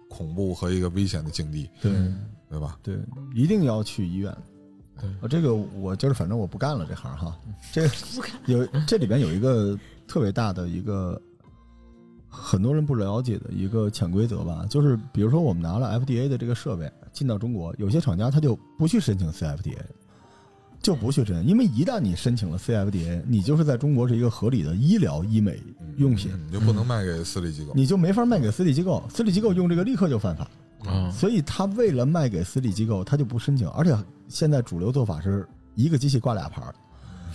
[0.10, 1.92] 恐怖和一个危险的境地，对，
[2.50, 2.80] 对吧？
[2.82, 2.98] 对，
[3.36, 4.32] 一定要去医院。
[5.20, 7.38] 啊，这个我就是反正我不干了这行哈。
[7.74, 7.90] 这
[8.46, 11.22] 有这里边有一个特别大的一个
[12.30, 19.78] 很多人不了解的一个潜规则吧，就是比如说我们拿了 FDA 的这个设备进到中国，有些厂家他就不去申请 CFDA，
[20.82, 25.62] 就不去申，因为一旦你申请了 CFDA，你就是在中国是一个合理的医疗医美
[25.98, 27.72] 用品，嗯你就不能卖给私立机构。
[27.76, 30.50] 你就没法卖给私立机构，私立机构用这个立刻就犯法。
[30.90, 33.96] 啊所以他为了卖给私立机构，他就不申请，而且
[34.28, 36.74] 现在主流做法是一个机器挂俩牌儿，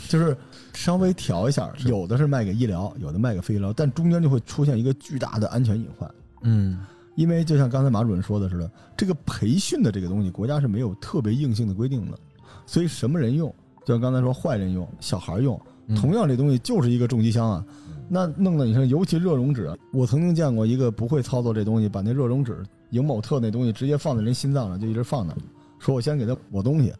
[0.09, 0.37] 就是
[0.75, 6.11] 稍微调一下，有的是卖给医疗，有的卖给非医疗，但中间就会出现一个巨大的安全隐患。
[6.43, 6.81] 嗯
[7.15, 12.19] 因为就像刚才马主任说的似的，这个培训的这个东西，国家是没有特别硬性的规定的，
[12.67, 13.49] 所以什么人用，
[13.85, 15.61] 就像刚才说坏人用、小孩用，
[15.97, 17.65] 同样这东西就是一个重机枪啊，
[18.09, 25.39] 那弄得你看，尤其热熔纸，我曾经见过一个不会操作这东西，把那热熔纸影某特那东西直接放在人心脏上，就一直放那儿，
[25.79, 26.93] 说我先给他抹东西，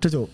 [0.00, 0.28] 这就，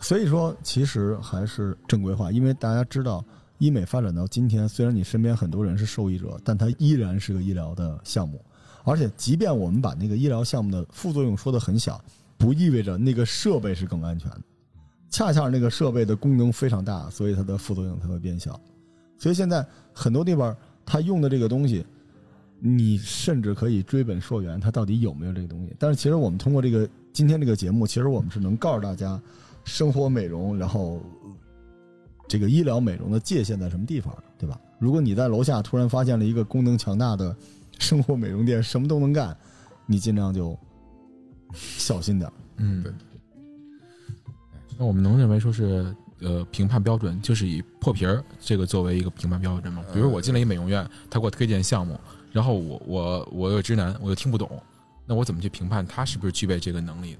[0.00, 3.24] 所以说其实还是正规化，因为大家知道。
[3.58, 8.44] 医美发展到今天，虽然你身边很多人是受益者，但它依然是个医疗的项目，
[8.82, 12.02] 而且，即便我们把那个医疗项目的副作用说的很小，
[12.42, 14.40] 不意味着那个设备是更安全的。
[15.08, 18.60] 恰恰那个设备的功能非常大，所以它的副作用才会变小。
[19.16, 21.86] 所以现在很多地方它用的这个东西，
[22.58, 25.72] 你甚至可以追本溯源，它到底有没有这个东西。
[25.78, 29.22] 但是其实我们通过这个今天这个节目，其实我们是能告诉大家，
[29.62, 31.00] 生活美容，然后
[32.26, 34.60] 这个医疗美容的界限在什么地方，对吧？
[34.80, 37.36] 如果你在楼下突然发现了一个功能强大的
[37.78, 39.36] 生活美容店，什么都能干，
[39.86, 40.58] 你尽量就
[41.52, 42.30] 小心点。
[42.56, 42.92] 嗯对。
[44.78, 49.82] 那我们能认为说是呃评判标准就是以破皮儿这个作为一个评判标准吗？
[49.92, 51.98] 比如我进了一美容院，他给我推荐项目，
[52.32, 54.62] 然后我我我有直男，我又听不懂，
[55.06, 57.16] 那我怎么去评判他是不是具备这个能力？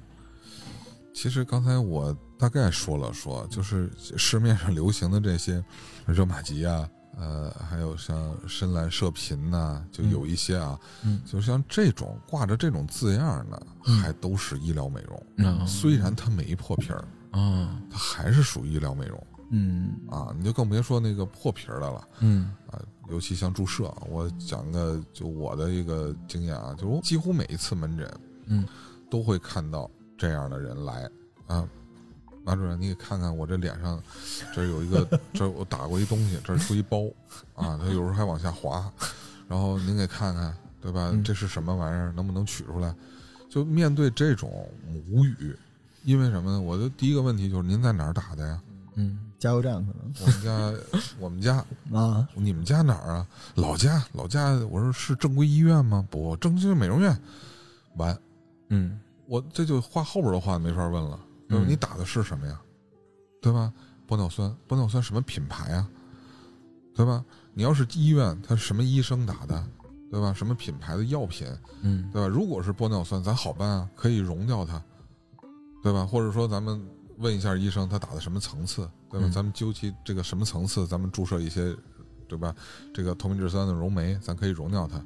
[1.14, 5.62] 其实刚才我大概说了说，就是市面上流行的这些
[6.06, 11.20] 热玛吉啊，呃，还有像深蓝射频呐、就有一些啊，嗯。
[11.24, 13.98] 就像这种挂着这种字样的，嗯。
[13.98, 15.26] 还都是医疗美容。
[15.36, 15.66] 嗯。
[15.66, 19.26] 虽然它没破皮儿，啊它还是属于医疗美容。
[19.50, 19.92] 嗯。
[20.10, 20.34] 啊！
[20.36, 22.08] 你就更别说那个破皮儿的了。
[22.20, 22.54] 嗯。
[22.70, 28.66] 啊，尤其像注射，我讲个就我的一个经验啊，就是我几乎每一次门诊，嗯，
[29.10, 31.10] 都会看到这样的人来
[31.46, 31.68] 啊。
[32.44, 34.02] 马主任，你给看看我这脸上，
[34.54, 37.04] 这有一个， 这我打过一东西，这出一包，
[37.54, 38.90] 啊，它有时候还往下滑，
[39.48, 41.10] 然后您给看看，对吧？
[41.12, 42.12] 嗯这是什么玩意儿？
[42.12, 42.94] 能不能取出来？
[43.48, 44.68] 就面对这种
[45.10, 45.56] 无语，
[46.04, 46.60] 因为什么呢？
[46.60, 48.60] 我的第一个问题就是您在哪儿打的呀？
[48.94, 50.72] 嗯加油站可能我们家，
[51.18, 53.26] 我们家， 啊，你们家哪儿啊？
[53.56, 54.52] 老家，老家。
[54.70, 56.06] 我说是正规医院吗？
[56.10, 57.16] 不，正规美容院。
[57.96, 58.16] 完，
[58.68, 61.18] 嗯我这就话后边的话没法问了，
[61.60, 62.60] 你打的是什么呀？
[63.40, 63.72] 对吧？
[64.08, 65.88] 玻尿酸，玻尿酸什么品牌啊？
[66.94, 67.24] 对吧？
[67.54, 69.64] 你要是医院，他什么医生打的？
[70.10, 70.32] 对吧？
[70.34, 71.46] 什么品牌的药品？
[71.80, 72.28] 嗯对吧？
[72.28, 74.82] 如果是玻尿酸，咱好办啊，可以溶掉它，
[75.82, 76.04] 对吧？
[76.04, 76.86] 或者说咱们
[77.16, 79.26] 问一下医生，他打的什么层次，对吧？
[79.26, 81.74] 嗯咱们究其这个什么层次，咱们注射一些，
[82.28, 82.54] 对吧？
[82.92, 85.02] 这个透明质酸的溶酶，咱可以溶掉它。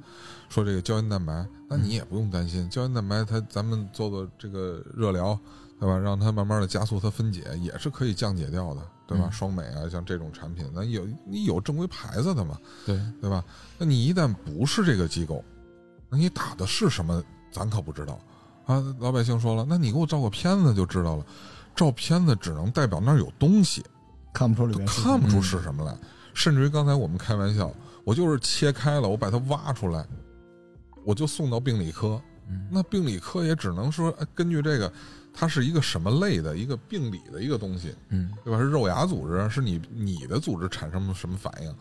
[0.48, 5.38] 说这个胶原蛋白，那你也不用担心，胶原蛋白它咱们做做这个热疗，
[5.78, 5.98] 对吧？
[5.98, 9.24] 让它慢慢的加速它分解，也是可以降解掉的，对吧？
[9.26, 12.58] 嗯双美啊，像这种产品，那有你有正规牌子的嘛？
[12.86, 13.44] 对对吧？
[13.78, 15.44] 那你一旦不是这个机构，
[16.08, 18.18] 那你打的是什么，咱可不知道
[18.64, 18.82] 啊。
[18.98, 21.26] 老百姓说了，那你给我照个片子就知道了，
[21.74, 23.84] 照片子只能代表那儿有东西，
[24.32, 25.96] 看不出里看不出是什么来。
[26.32, 27.72] 甚至于刚才我们开玩笑，
[28.04, 30.06] 我就是切开了，我把它挖出来，
[31.04, 32.20] 我就送到病理科。
[32.48, 34.92] 嗯那病理科也只能说，哎根据这个，
[35.38, 38.58] 它是一个什么类的一个病理的一个东西，嗯对吧？
[38.58, 41.74] 是肉芽组织，是你你的组织产生什么反应？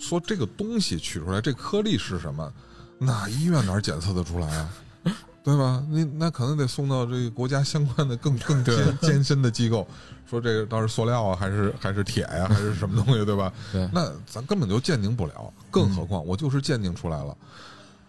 [0.00, 2.50] 说这个东西取出来，这颗粒是什么？
[2.98, 4.70] 那医院哪儿检测得出来啊？
[5.44, 5.84] 对吧？
[5.90, 9.86] 你那可能得送到这个国家相关的更更 艰艰深的机构，
[10.28, 13.52] 说这个到底是塑料啊，还是还是铁呀、 还是什么东西，对吧？
[13.70, 17.36] 对那咱根本就鉴定不了，更何况我就是鉴定出来了，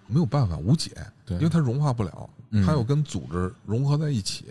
[0.07, 0.91] 没有办法无解，
[1.25, 4.45] 对因为它融化不了，嗯它又跟组织融合在一起，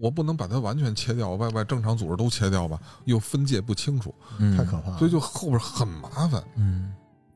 [0.00, 4.98] 我不能把它完全切掉，我把把正常组织都切掉吧，又分界不清楚，嗯太可怕了。
[4.98, 6.94] 所以就后边很麻烦，嗯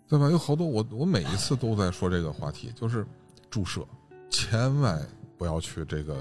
[0.09, 0.31] 对吧？
[0.31, 3.07] 有好多我我每一次都在说这个话题，就是
[3.51, 3.81] 注射，
[4.31, 5.01] 千万
[5.38, 6.16] 不要去这个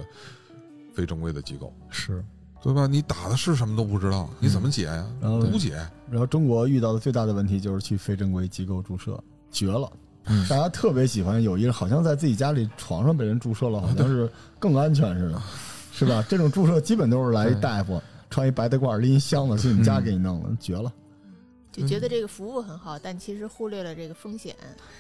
[0.93, 2.23] 非正规的机构，是。
[2.63, 2.86] 对吧？
[2.86, 5.04] 你打的是什么都不知道，你怎么解呀？
[5.19, 5.75] 然后无解。
[6.12, 9.19] 然后中国遇到的最大的问题就是去非正规机构注射，
[9.51, 9.91] 绝了。
[10.25, 15.41] 嗯大家特别喜欢有一个好像在自己家里床上被人注射了，好像是更安全似的，
[16.05, 16.25] 是吧？
[16.29, 20.91] 这种注射基本都是来一大夫穿一白大褂拎一箱子去你家给你弄了，绝了。
[21.71, 24.53] 就觉得这个服务很好，但其实忽略了这个风险。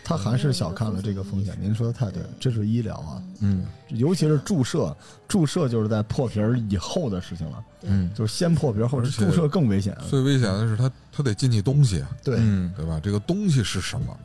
[0.05, 1.53] 他还是小看了这个风险。
[1.59, 4.95] 您说的太对了，这是医疗啊，嗯尤其是注射，
[5.27, 9.97] 注射就是在破皮儿以后的事情了，嗯就是先破皮儿，或者而且注射更危险。
[10.09, 13.01] 最危险的是他，他得进去东西啊，对，嗯对吧？
[13.03, 14.17] 这个东西是什么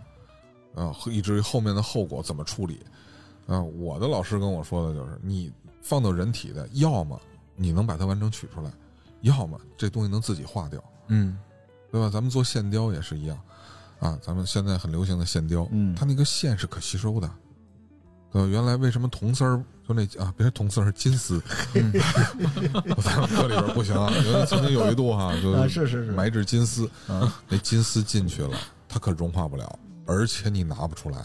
[0.76, 0.94] 啊？
[1.06, 2.78] 以至于后面的后果怎么处理
[3.48, 3.60] 啊？
[3.60, 5.50] 我的老师跟我说的就是，你
[5.86, 7.20] 放到人体的，要么
[7.54, 8.70] 你能把它完整取出来，
[9.20, 11.38] 要么这东西能自己化掉，嗯
[11.92, 12.10] 对吧？
[12.12, 13.38] 咱们做线雕也是一样
[14.00, 17.30] 啊，咱们现在很流行的线雕，嗯它那个线是可吸收的。
[18.32, 18.48] 对吧？
[18.48, 21.40] 原来为什么铜丝儿就那啊，别是铜丝儿，金丝，
[21.74, 21.92] 嗯
[22.96, 24.10] 我在我课里边不行啊。
[24.26, 31.24] 因为曾经有一度哈、 就啊是是是埋置金丝，啊，那金丝进去了，它可融化不了，而且你拿不出来，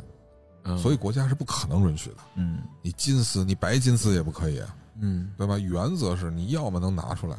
[0.63, 2.17] 嗯，所以国家是不可能允许的。
[2.35, 4.61] 嗯你金丝，你白金丝也不可以，
[4.99, 5.57] 嗯对吧？
[5.57, 7.37] 原则是你要么能拿出来，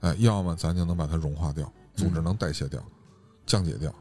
[0.00, 2.82] 哎，要么咱就能把它融化掉，组织能代谢掉、
[3.46, 3.94] 降解掉。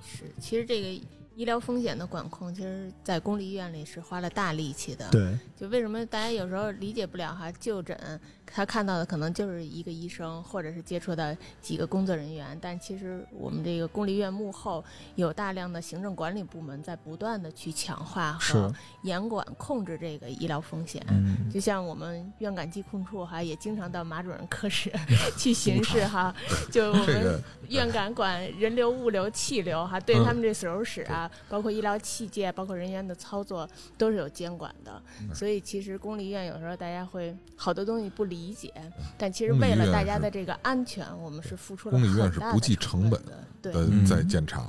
[0.00, 7.98] 是，其实这个医疗风险的管控，其实，在公立医院里是花了大力气的。，对，就为什么大家有时候理解不了哈，就诊
[8.46, 14.82] 他看到的可能就是一个医生，或者是接触到几个工作人员，但其实我们这个公立医院幕后
[15.16, 21.04] 有大量的行政管理部门在不断的去强化和，严管控制这个医疗风险。
[21.08, 24.90] 嗯，就像我们院感疾控处哈，也经常到马主任科室
[25.36, 26.34] 去巡视哈，
[26.70, 35.02] 就我们院感管人流、物流、气流哈，对他们这手术室啊，包括医疗器械、包括人员的操作都是有监管的。
[35.34, 38.72] 所以其实公立医院有时候大家会好多东西不理解，
[39.18, 43.72] 但其实为了大家的这个安全，我们是付出了公立医院是不计成本的。
[44.06, 44.68] 在检查。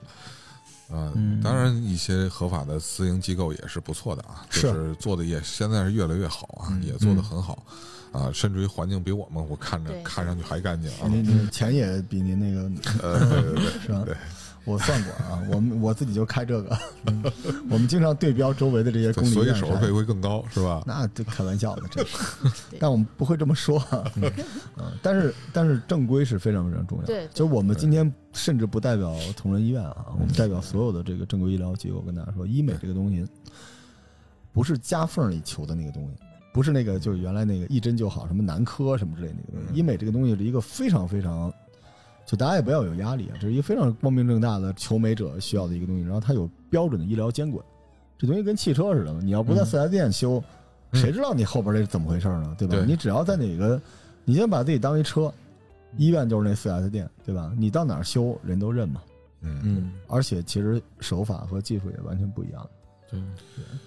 [0.90, 7.62] 啊、嗯当然，一些合法的私营机构也是不错的啊，就是做的也现在是越来越好啊，嗯也做的很好
[8.14, 11.10] 啊，甚至于环境比我们我看着看上去还干净啊。
[11.10, 12.72] 您您钱也比您那个
[13.04, 14.06] 呃，对对对， 是吧？
[14.68, 16.78] 我算过啊，我们我自己就开这个，
[17.72, 20.84] 我们经常对标周围的这些公对立医院所以手续费会更高，是吧？
[20.86, 22.06] 那这开玩笑的，这，
[22.78, 24.04] 但我们不会这么说啊。
[24.18, 27.06] 嗯，但是但是正规是非常非常重要。
[27.06, 33.26] 对对就我们今天甚至不代表同仁医院啊，我们代表所有的这个正规医疗机构跟大家说，医美这个东西
[34.52, 39.80] 不是夹缝里求的那个东西，不是那个就是原来那个一针就好什么男科什么之类的那个东西。
[39.80, 41.54] 医美这个东西是一个非常非常。
[42.28, 47.66] 就大家也不要有压力啊，这是一个非常光明正大的求美者需要的一个东西，然后它有标准的医疗监管，
[48.18, 50.44] 这东西跟汽车似的，你要不在嗯四 S 店修，
[50.92, 52.54] 嗯谁知道你后边这是怎么回事呢？
[52.58, 52.76] 对吧？
[52.76, 53.82] 对你只要在哪个，
[54.26, 55.34] 你先把自己当一车，
[55.96, 57.54] 医院就是那四 S 店，对吧？
[57.58, 59.02] 你到哪儿修人都认嘛。
[59.42, 62.70] 嗯，嗯，而且其实手法和技术也完全不一样。
[63.10, 63.20] 对，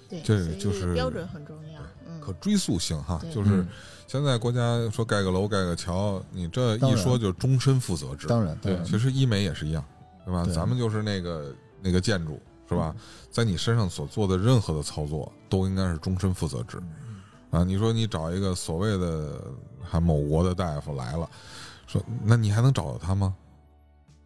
[0.09, 1.81] 对，这就是标准很重要。
[2.07, 3.69] 嗯，可追溯性哈，就是嗯
[4.07, 8.27] 现在国家说盖个楼、盖个桥，你这一说就终身负责制。
[8.27, 9.85] 当然，对，其实医美也是一样，
[10.25, 10.45] 对吧？
[10.53, 12.95] 咱们就是那个那个建筑，是吧？
[13.31, 16.83] 在你身上所做的任何的操作，都应该是终身负责制。
[17.51, 19.41] 啊，你说你找一个所谓的
[19.83, 21.29] 还某国的大夫来了，
[21.87, 23.35] 说那你还能找到他吗？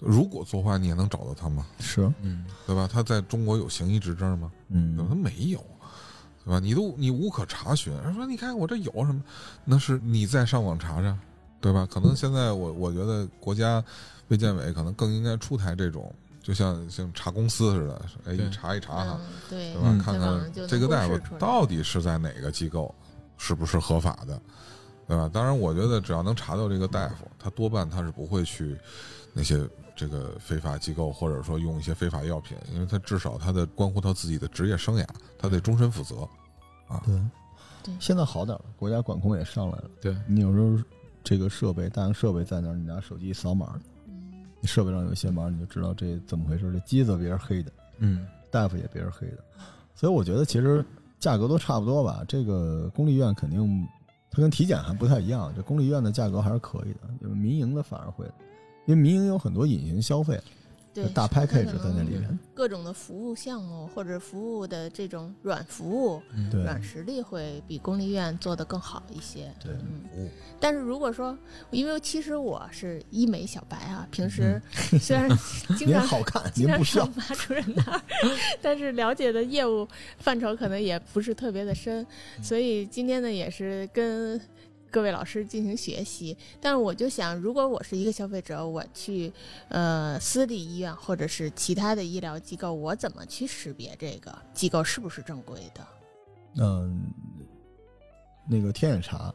[0.04, 1.66] 如果作坏，你也能找到他吗？
[1.80, 2.88] 是，嗯，对吧？
[2.90, 4.50] 他在中国有行医执照吗？
[4.70, 5.06] 对吧？
[5.08, 5.58] 他嗯，没有，
[6.44, 6.60] 对吧？
[6.60, 7.92] 你都你无可查询。
[8.14, 9.22] 说你看我这有什么？
[9.64, 11.18] 那是你再上网查查，
[11.60, 11.88] 对吧？
[11.90, 13.82] 可能现在我我觉得国家
[14.28, 16.12] 卫健委可能更应该出台这种，
[16.42, 19.82] 就像像查公司似的，哎，对一查一查哈，嗯，对对吧？
[19.86, 22.94] 嗯看看这个大夫到底是在哪个机构，
[23.38, 24.40] 是不是合法的，
[25.06, 25.30] 对吧？
[25.32, 28.76] 当然，我觉得只要能查到这个大夫，他多半他是不会去
[29.32, 35.06] 那些这个非法机构，或者说用一些非法药品，因为他至少他的关乎他自己的职业生涯，
[35.38, 36.28] 他得终身负责。
[37.04, 37.20] 对
[37.82, 39.90] 对现在好点了，国家管控也上来了。
[40.00, 40.82] 对，你有时候
[41.22, 43.78] 这个设备，大型设备在那儿，你拿手机扫码，
[44.62, 46.72] 设备上有一些码，你就知道这怎么回事。
[46.72, 49.44] 这机子别人黑的，嗯，大夫也别人黑的，
[49.94, 50.84] 所以我觉得其实
[51.18, 52.24] 价格都差不多吧。
[52.26, 53.86] 这个公立医院肯定
[54.34, 58.26] 它跟体检还不太一样，这公立医院的价格还是可以的，因为民营的反而会，
[58.84, 60.40] 因为民营有很多隐形消费，
[60.94, 62.38] 对，大它可 package 在那里面。
[62.54, 69.52] 各种的服务项目或者服务的这种软服务、软实力会比公立医院做得更好一些。
[69.60, 69.72] 对
[70.16, 70.28] 嗯，
[70.60, 71.36] 但是如果说，
[71.72, 75.28] 因为其实我是医美小白啊，平时嗯虽然
[75.76, 77.12] 经您常好看，经常上。
[77.16, 78.00] 马主任那儿，
[78.62, 79.86] 但是了解的业务
[80.18, 82.06] 范畴可能也不是特别的深，
[82.40, 84.40] 所以今天呢也是跟
[84.94, 86.36] 各位老师进行学习。
[86.60, 89.32] 但是我就想，如果我是一个消费者，我去
[89.68, 95.84] 呃私立医院或者是其他的医疗机构，我怎么去识别这个机构是不是正规的？
[96.58, 97.12] 嗯，
[98.48, 99.34] 那个天眼查，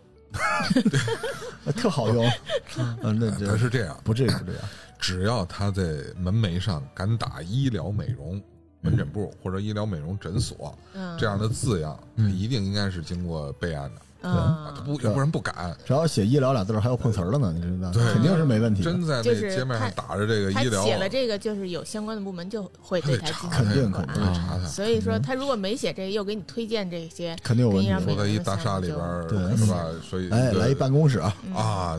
[1.76, 2.26] 特好用。
[3.04, 4.69] 嗯，那它这是这样，不至于不至于啊。
[4.98, 5.84] 只要他在
[6.15, 8.42] 门楣上敢打医疗美容
[8.79, 15.76] 门诊部或者医疗美容诊所嗯，这样的字样，嗯一定应该是经过备案的，嗯啊，他不要不然不敢。
[15.86, 17.92] 只要写医疗俩字儿还有碰瓷儿的呢，你知道吗？
[17.94, 18.84] 对肯定是没问题。
[18.84, 24.65] 真在就是那街面上打着这个医疗，写了这个，就是有相关的部门就会对他进肯定肯定得查他。
[24.67, 28.98] 所以说，他如果没写这个，又给你推荐这些，肯定有问题说在一大厦里边
[29.28, 29.86] 对是吧？
[30.04, 31.34] 所以哎，来一办公室，啊，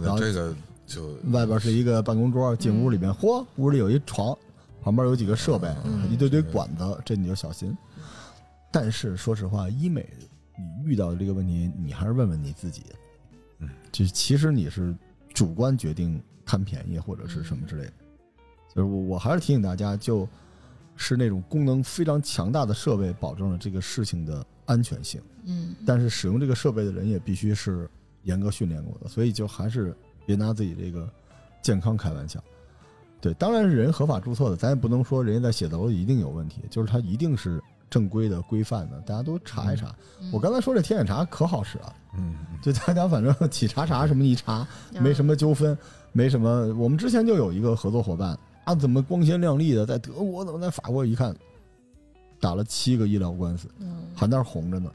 [0.03, 0.55] 然后那这个
[0.87, 4.37] 就外边是一个办公桌，进屋里面，嚯，屋里有一床，
[4.83, 7.75] 旁边有几个设备，嗯一堆堆管子，这你就小心。
[8.73, 10.09] 但是说实话，医美
[10.61, 12.83] 你遇到的这个问题，你还是问问你自己。
[13.59, 14.95] 嗯，就其实你是
[15.33, 17.93] 主观决定贪便宜或者是什么之类的。
[18.75, 20.29] 就是我我还是提醒大家，就
[20.97, 25.21] 是那种功能非常强大的设备，保证了这个事情的安全性。
[25.45, 27.89] 嗯，但是使用这个设备的人也必须是
[28.25, 29.97] 严格训练过的，所以就还是
[30.27, 31.11] 别拿自己这个
[31.63, 32.43] 健康开玩笑。
[33.21, 39.89] 对，当然是人合法注册的，咱也不能说人家在写字楼一定有问题，就是他一定是正规的、规范的，大家都查一查。
[40.21, 45.77] 嗯我刚才说这天眼查可好使了，嗯，就大家反正起查查什么一查，没什么纠纷，
[46.13, 46.73] 没什么。
[46.75, 51.35] 我们之前就有一个合作伙伴啊，怎么光鲜亮丽的，在德国怎么在法国一看，
[52.39, 54.93] 打了七个医疗官司，嗯还那儿红着呢。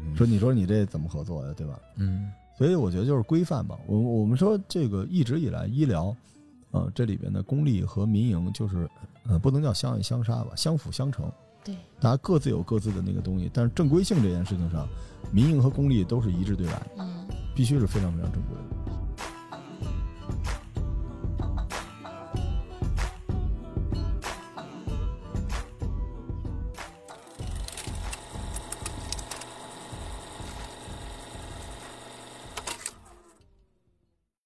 [0.00, 1.78] 嗯说你说你这怎么合作呀，对吧？
[1.96, 3.76] 嗯所以我觉得就是规范吧。
[3.86, 6.14] 我我们说这个一直以来医疗，
[6.70, 8.88] 呃，这里边的公立和民营就是，
[9.26, 11.30] 呃，不能叫相爱相杀吧，相辅相成。
[11.68, 14.88] 对，大家各自有各自的那个东西，但是正规性这件事情上，
[15.30, 18.77] 民营和公立都是一致对外，嗯必须是非常非常正规的。